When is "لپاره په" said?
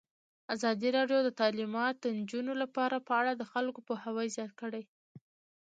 2.61-3.13